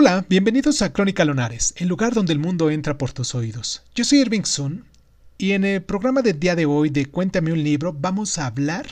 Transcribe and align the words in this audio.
Hola, 0.00 0.24
bienvenidos 0.28 0.80
a 0.82 0.92
Crónica 0.92 1.24
Lonares, 1.24 1.74
el 1.76 1.88
lugar 1.88 2.14
donde 2.14 2.32
el 2.32 2.38
mundo 2.38 2.70
entra 2.70 2.96
por 2.96 3.12
tus 3.12 3.34
oídos. 3.34 3.82
Yo 3.96 4.04
soy 4.04 4.20
Irving 4.20 4.44
Sun 4.44 4.84
y 5.38 5.54
en 5.54 5.64
el 5.64 5.82
programa 5.82 6.22
del 6.22 6.38
día 6.38 6.54
de 6.54 6.66
hoy 6.66 6.88
de 6.88 7.06
Cuéntame 7.06 7.50
un 7.50 7.64
libro 7.64 7.92
vamos 7.92 8.38
a 8.38 8.46
hablar, 8.46 8.86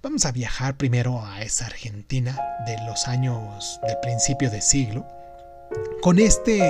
vamos 0.00 0.24
a 0.26 0.30
viajar 0.30 0.76
primero 0.76 1.26
a 1.26 1.42
esa 1.42 1.66
Argentina 1.66 2.38
de 2.66 2.76
los 2.86 3.08
años 3.08 3.80
del 3.84 3.96
principio 4.00 4.48
de 4.48 4.60
siglo, 4.60 5.04
con 6.02 6.20
este 6.20 6.62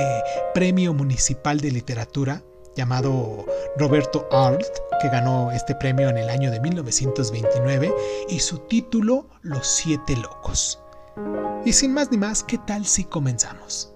premio 0.54 0.94
municipal 0.94 1.60
de 1.60 1.70
literatura 1.70 2.42
llamado 2.74 3.44
Roberto 3.76 4.26
Arlt, 4.32 4.64
que 5.02 5.10
ganó 5.10 5.52
este 5.52 5.74
premio 5.74 6.08
en 6.08 6.16
el 6.16 6.30
año 6.30 6.50
de 6.50 6.58
1929, 6.58 7.92
y 8.30 8.38
su 8.38 8.60
título 8.60 9.28
Los 9.42 9.66
Siete 9.66 10.16
Locos. 10.16 10.78
Y 11.64 11.72
sin 11.72 11.92
más 11.92 12.10
ni 12.10 12.16
más, 12.16 12.44
¿qué 12.44 12.58
tal 12.58 12.86
si 12.86 13.04
comenzamos? 13.04 13.94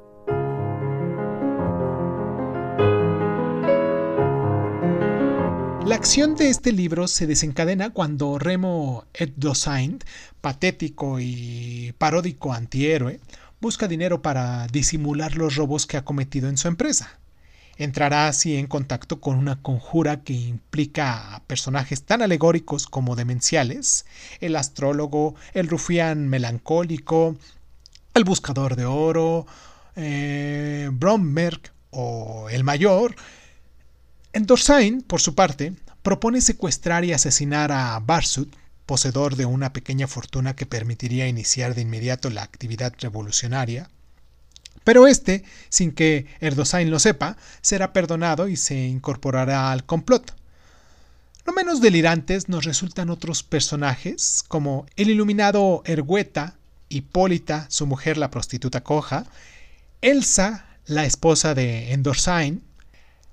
La 5.87 5.97
acción 5.97 6.37
de 6.37 6.49
este 6.49 6.73
libro 6.73 7.09
se 7.09 7.27
desencadena 7.27 7.91
cuando 7.91 8.39
Remo 8.39 9.05
Eddosaint, 9.13 10.05
patético 10.41 11.19
y 11.21 11.95
paródico 11.99 12.53
antihéroe, 12.53 13.21
busca 13.61 13.89
dinero 13.89 14.23
para 14.23 14.67
disimular 14.69 15.37
los 15.37 15.57
robos 15.57 15.87
que 15.87 15.97
ha 15.97 16.05
cometido 16.05 16.49
en 16.49 16.57
su 16.57 16.69
empresa. 16.69 17.21
Entrará 17.79 18.29
así 18.29 18.57
en 18.57 18.67
contacto 18.67 19.21
con 19.21 19.37
una 19.37 19.61
conjura 19.63 20.23
que 20.23 20.35
implica 20.35 21.35
a 21.35 21.43
personajes 21.45 22.05
tan 22.05 22.23
alegóricos 22.23 22.87
como 22.87 23.17
demenciales, 23.17 24.05
el 24.41 24.57
astrólogo, 24.57 25.35
el 25.55 25.69
rufián 25.69 26.29
melancólico, 26.29 27.37
el 28.15 28.25
buscador 28.25 28.77
de 28.77 28.85
oro, 28.85 29.47
eh, 29.97 30.91
Bromberg 30.93 31.61
o 31.91 32.49
el 32.51 32.63
mayor. 32.65 33.17
Endorsain, 34.33 35.03
por 35.03 35.21
su 35.21 35.35
parte, 35.35 35.73
propone 36.03 36.41
secuestrar 36.41 37.05
y 37.05 37.13
asesinar 37.13 37.73
a 37.73 37.99
Barsut, 38.01 38.55
poseedor 38.87 39.37
de 39.37 39.47
una 39.47 39.73
pequeña 39.73 40.07
fortuna 40.07 40.57
que 40.57 40.67
permitiría 40.67 41.29
iniciar 41.29 41.75
de 41.75 41.83
inmediato 41.83 42.29
la 42.31 42.43
actividad 42.43 42.93
revolucionaria. 42.99 43.89
Pero 44.85 45.07
este, 45.07 45.45
sin 45.69 45.93
que 45.93 46.27
Erdosain 46.41 46.91
lo 46.91 46.99
sepa, 46.99 47.37
será 47.61 47.93
perdonado 47.93 48.49
y 48.49 48.57
se 48.57 48.87
incorporará 48.87 49.71
al 49.71 49.85
complot. 49.85 50.35
No 51.47 51.53
menos 51.53 51.81
delirantes 51.81 52.49
nos 52.49 52.65
resultan 52.65 53.11
otros 53.11 53.43
personajes, 53.43 54.45
como 54.47 54.87
el 54.97 55.11
iluminado 55.11 55.83
Ergueta, 55.85 56.57
Hipólita, 56.89 57.67
su 57.69 57.87
mujer 57.87 58.17
la 58.17 58.31
prostituta 58.31 58.83
coja, 58.83 59.25
Elsa, 60.03 60.67
la 60.87 61.05
esposa 61.05 61.55
de 61.55 61.93
Endorsain, 61.93 62.63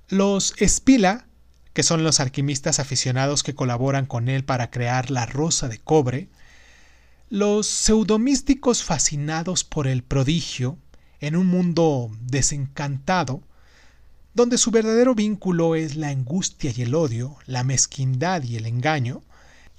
los 0.08 0.54
Espila, 0.58 1.26
que 1.74 1.84
son 1.84 2.04
los 2.04 2.20
alquimistas 2.20 2.80
aficionados 2.80 3.44
que 3.44 3.56
colaboran 3.56 4.06
con 4.06 4.28
él 4.28 4.44
para 4.44 4.72
crear 4.72 5.12
la 5.12 5.26
rosa 5.26 5.68
de 5.68 5.78
cobre, 5.78 6.30
los 7.30 7.68
pseudomísticos 7.68 8.84
fascinados 8.84 9.64
por 9.64 9.88
el 9.88 10.04
prodigio, 10.04 10.78
en 11.20 11.36
un 11.36 11.48
mundo 11.48 12.12
desencantado, 12.22 13.42
donde 14.34 14.58
su 14.58 14.72
verdadero 14.72 15.16
vínculo 15.16 15.76
es 15.76 15.96
la 15.96 16.10
angustia 16.10 16.72
y 16.76 16.82
el 16.84 16.96
odio, 16.96 17.38
la 17.46 17.64
mezquindad 17.64 18.44
y 18.44 18.56
el 18.56 18.66
engaño, 18.66 19.22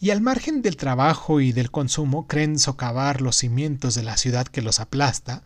y 0.01 0.11
al 0.11 0.21
margen 0.21 0.63
del 0.63 0.77
trabajo 0.77 1.41
y 1.41 1.53
del 1.53 1.71
consumo 1.71 2.27
creen 2.27 2.59
socavar 2.59 3.21
los 3.21 3.37
cimientos 3.37 3.95
de 3.95 4.03
la 4.03 4.17
ciudad 4.17 4.47
que 4.47 4.63
los 4.63 4.81
aplasta, 4.81 5.43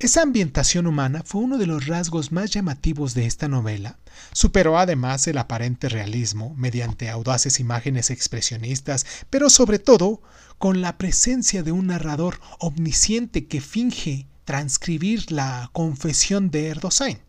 esa 0.00 0.22
ambientación 0.22 0.86
humana 0.86 1.22
fue 1.26 1.42
uno 1.42 1.58
de 1.58 1.66
los 1.66 1.86
rasgos 1.86 2.32
más 2.32 2.50
llamativos 2.50 3.12
de 3.12 3.26
esta 3.26 3.48
novela. 3.48 3.98
Superó 4.32 4.78
además 4.78 5.26
el 5.26 5.36
aparente 5.36 5.90
realismo 5.90 6.54
mediante 6.56 7.10
audaces 7.10 7.60
imágenes 7.60 8.08
expresionistas, 8.08 9.04
pero 9.28 9.50
sobre 9.50 9.78
todo 9.78 10.22
con 10.56 10.80
la 10.80 10.96
presencia 10.96 11.62
de 11.62 11.72
un 11.72 11.88
narrador 11.88 12.40
omnisciente 12.60 13.46
que 13.46 13.60
finge 13.60 14.26
transcribir 14.50 15.30
la 15.30 15.70
confesión 15.72 16.50
de 16.50 16.66
Erdosain. 16.70 17.20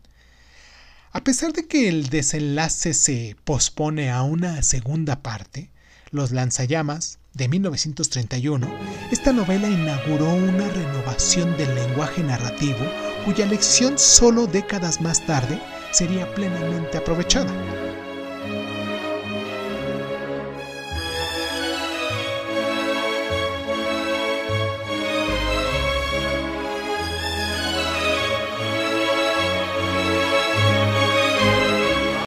A 1.12 1.22
pesar 1.22 1.52
de 1.52 1.68
que 1.68 1.88
el 1.88 2.08
desenlace 2.08 2.94
se 2.94 3.36
pospone 3.44 4.10
a 4.10 4.24
una 4.24 4.60
segunda 4.64 5.22
parte, 5.22 5.70
Los 6.10 6.32
lanzallamas, 6.32 7.20
de 7.32 7.46
1931, 7.46 8.68
esta 9.12 9.32
novela 9.32 9.68
inauguró 9.68 10.34
una 10.34 10.68
renovación 10.68 11.56
del 11.56 11.72
lenguaje 11.76 12.24
narrativo 12.24 12.84
cuya 13.24 13.46
lección 13.46 14.00
solo 14.00 14.48
décadas 14.48 15.00
más 15.00 15.24
tarde 15.24 15.60
sería 15.92 16.26
plenamente 16.34 16.98
aprovechada. 16.98 17.52